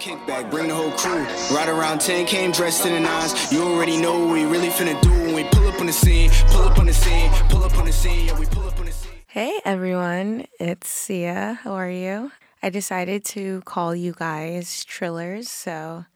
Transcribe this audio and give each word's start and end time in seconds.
Kickback, 0.00 0.50
bring 0.50 0.68
the 0.68 0.74
whole 0.74 0.92
crew. 0.92 1.26
Right 1.54 1.68
around 1.68 2.00
10, 2.00 2.24
came 2.24 2.52
dressed 2.52 2.86
in 2.86 2.94
the 2.94 3.00
nines. 3.00 3.52
You 3.52 3.62
already 3.62 4.00
know 4.00 4.18
what 4.18 4.32
we 4.32 4.44
really 4.46 4.70
finna 4.70 4.98
do 5.02 5.10
when 5.10 5.34
we 5.34 5.44
pull 5.44 5.68
up 5.68 5.78
on 5.78 5.84
the 5.84 5.92
scene. 5.92 6.30
Pull 6.48 6.62
up 6.62 6.78
on 6.78 6.86
the 6.86 6.94
scene, 6.94 7.30
pull 7.50 7.62
up 7.62 7.76
on 7.76 7.84
the 7.84 7.92
scene, 7.92 8.26
yeah, 8.26 8.38
we 8.38 8.46
pull 8.46 8.66
up 8.66 8.78
on 8.80 8.86
the 8.86 8.92
scene. 8.92 9.12
Hey 9.26 9.60
everyone, 9.62 10.46
it's 10.58 10.88
Sia. 10.88 11.58
How 11.62 11.74
are 11.74 11.90
you? 11.90 12.32
I 12.62 12.70
decided 12.70 13.26
to 13.26 13.60
call 13.66 13.94
you 13.94 14.14
guys 14.16 14.86
Trillers, 14.86 15.48
so 15.48 16.06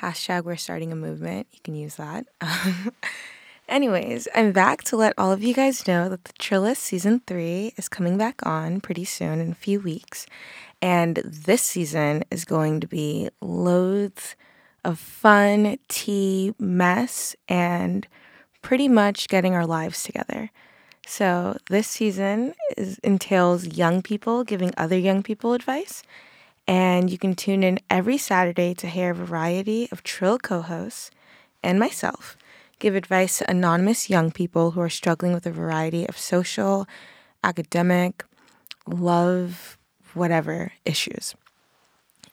hashtag 0.00 0.44
we're 0.44 0.56
starting 0.56 0.90
a 0.90 0.96
movement. 0.96 1.46
You 1.52 1.58
can 1.62 1.74
use 1.74 1.96
that. 1.96 2.24
Anyways, 3.68 4.26
I'm 4.34 4.52
back 4.52 4.84
to 4.84 4.96
let 4.96 5.12
all 5.18 5.32
of 5.32 5.42
you 5.42 5.52
guys 5.52 5.86
know 5.86 6.08
that 6.08 6.24
the 6.24 6.32
Trillest 6.34 6.78
season 6.78 7.20
three 7.26 7.74
is 7.76 7.90
coming 7.90 8.16
back 8.16 8.46
on 8.46 8.80
pretty 8.80 9.04
soon 9.04 9.38
in 9.38 9.52
a 9.52 9.54
few 9.54 9.80
weeks. 9.80 10.26
And 10.84 11.16
this 11.24 11.62
season 11.62 12.24
is 12.30 12.44
going 12.44 12.80
to 12.80 12.86
be 12.86 13.30
loads 13.40 14.36
of 14.84 14.98
fun, 14.98 15.78
tea, 15.88 16.52
mess, 16.58 17.34
and 17.48 18.06
pretty 18.60 18.88
much 18.88 19.28
getting 19.28 19.54
our 19.54 19.64
lives 19.64 20.02
together. 20.02 20.50
So 21.06 21.56
this 21.70 21.88
season 21.88 22.52
is, 22.76 22.98
entails 22.98 23.64
young 23.78 24.02
people 24.02 24.44
giving 24.44 24.74
other 24.76 24.98
young 24.98 25.22
people 25.22 25.54
advice. 25.54 26.02
And 26.68 27.08
you 27.08 27.16
can 27.16 27.34
tune 27.34 27.62
in 27.62 27.80
every 27.88 28.18
Saturday 28.18 28.74
to 28.74 28.86
hear 28.86 29.12
a 29.12 29.14
variety 29.14 29.88
of 29.90 30.02
Trill 30.02 30.36
co 30.36 30.60
hosts 30.60 31.10
and 31.62 31.80
myself 31.80 32.36
give 32.78 32.94
advice 32.94 33.38
to 33.38 33.50
anonymous 33.50 34.10
young 34.10 34.30
people 34.30 34.72
who 34.72 34.82
are 34.82 34.90
struggling 34.90 35.32
with 35.32 35.46
a 35.46 35.50
variety 35.50 36.06
of 36.06 36.18
social, 36.18 36.86
academic, 37.42 38.22
love, 38.86 39.78
whatever 40.16 40.72
issues. 40.84 41.34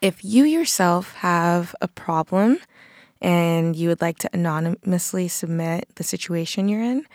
If 0.01 0.23
you 0.25 0.45
yourself 0.45 1.13
have 1.15 1.75
a 1.81 1.87
problem 1.87 2.59
and 3.21 3.75
you 3.75 3.89
would 3.89 4.01
like 4.01 4.17
to 4.19 4.29
anonymously 4.33 5.27
submit 5.27 5.87
the 5.95 6.03
situation 6.03 6.67
you're 6.67 6.81
in, 6.81 7.05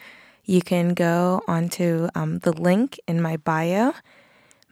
you 0.44 0.62
can 0.62 0.94
go 0.94 1.42
onto 1.48 2.08
um, 2.14 2.38
the 2.38 2.52
link 2.52 3.00
in 3.08 3.20
my 3.20 3.36
bio. 3.36 3.94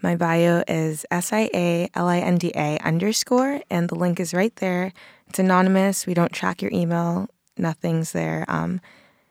My 0.01 0.15
bio 0.15 0.63
is 0.69 1.05
S 1.11 1.33
I 1.33 1.51
A 1.53 1.89
L 1.95 2.07
I 2.07 2.19
N 2.19 2.39
D 2.39 2.53
A 2.55 2.79
underscore, 2.79 3.63
and 3.71 3.89
the 3.89 3.97
link 3.97 4.21
is 4.21 4.33
right 4.33 4.55
there. 4.57 4.93
It's 5.29 5.39
anonymous. 5.41 6.07
We 6.07 6.15
don't 6.15 6.33
track 6.33 6.63
your 6.63 6.71
email, 6.73 7.29
nothing's 7.57 8.13
there. 8.13 8.45
Um, 8.47 8.81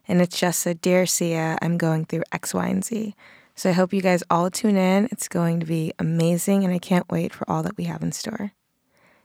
and 0.07 0.21
it's 0.21 0.37
just 0.37 0.65
a 0.65 0.73
Dear 0.73 1.05
Sia, 1.05 1.57
I'm 1.61 1.77
going 1.77 2.03
through 2.05 2.23
X, 2.33 2.53
Y, 2.53 2.67
and 2.67 2.83
Z. 2.83 3.15
So 3.55 3.69
I 3.69 3.73
hope 3.73 3.93
you 3.93 4.01
guys 4.01 4.23
all 4.29 4.49
tune 4.49 4.75
in. 4.75 5.07
It's 5.11 5.27
going 5.27 5.59
to 5.59 5.65
be 5.65 5.93
amazing, 5.99 6.63
and 6.63 6.73
I 6.73 6.79
can't 6.79 7.09
wait 7.11 7.33
for 7.33 7.49
all 7.49 7.63
that 7.63 7.77
we 7.77 7.83
have 7.85 8.01
in 8.01 8.11
store. 8.11 8.53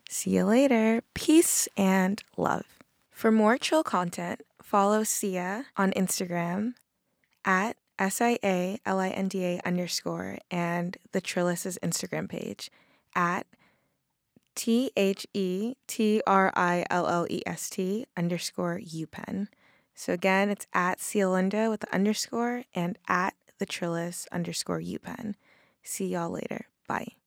See 0.08 0.30
you 0.30 0.44
later. 0.44 1.02
Peace 1.14 1.68
and 1.76 2.22
love. 2.36 2.64
For 3.10 3.32
more 3.32 3.58
chill 3.58 3.82
content, 3.82 4.42
follow 4.62 5.02
Sia 5.02 5.66
on 5.76 5.92
Instagram 5.92 6.74
at 7.44 7.76
S 7.98 8.20
I 8.20 8.38
A 8.44 8.78
L 8.86 9.00
I 9.00 9.08
N 9.08 9.28
D 9.28 9.44
A 9.44 9.60
underscore 9.64 10.38
and 10.50 10.96
the 11.12 11.20
Trillest's 11.20 11.78
Instagram 11.82 12.28
page 12.28 12.70
at 13.14 13.46
T 14.54 14.90
H 14.96 15.26
E 15.34 15.74
T 15.86 16.22
R 16.26 16.52
I 16.54 16.84
L 16.90 17.06
L 17.06 17.26
E 17.28 17.42
S 17.46 17.68
T 17.70 18.06
underscore 18.16 18.78
UPenn. 18.78 19.48
So 19.94 20.12
again, 20.12 20.48
it's 20.48 20.66
at 20.72 20.98
Sialinda 20.98 21.68
with 21.68 21.80
the 21.80 21.92
underscore 21.92 22.64
and 22.74 22.98
at 23.08 23.34
the 23.58 23.66
Trillest 23.66 24.26
underscore 24.32 24.80
UPenn. 24.80 25.34
See 25.82 26.06
y'all 26.08 26.30
later. 26.30 26.66
Bye. 26.86 27.17